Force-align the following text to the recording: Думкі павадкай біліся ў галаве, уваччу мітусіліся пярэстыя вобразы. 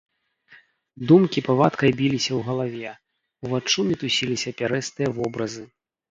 Думкі 1.09 1.39
павадкай 1.47 1.91
біліся 1.99 2.31
ў 2.37 2.39
галаве, 2.47 2.93
уваччу 3.47 3.85
мітусіліся 3.89 4.53
пярэстыя 4.63 5.13
вобразы. 5.19 5.63